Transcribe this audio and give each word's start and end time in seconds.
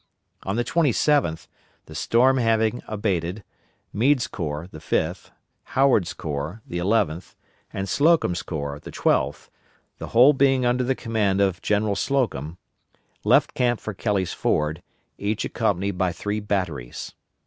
On 0.41 0.55
the 0.55 0.63
27th, 0.63 1.47
the 1.85 1.93
storm 1.93 2.37
having 2.39 2.81
abated, 2.87 3.43
Meade's 3.93 4.25
corps 4.25 4.65
(the 4.65 4.79
Fifth), 4.79 5.29
Howard's 5.77 6.13
corps 6.13 6.59
(the 6.65 6.79
Eleventh), 6.79 7.35
and 7.71 7.87
Slocum's 7.87 8.41
corps 8.41 8.79
(the 8.79 8.89
Twelfth), 8.89 9.51
the 9.99 10.07
whole 10.07 10.33
being 10.33 10.65
under 10.65 10.83
the 10.83 10.95
command 10.95 11.39
of 11.39 11.61
General 11.61 11.95
Slocum, 11.95 12.57
left 13.23 13.53
camp 13.53 13.79
for 13.79 13.93
Kelly's 13.93 14.33
Ford, 14.33 14.81
each 15.19 15.45
accompanied 15.45 15.99
by 15.99 16.11
three 16.11 16.39
batteries. 16.39 17.13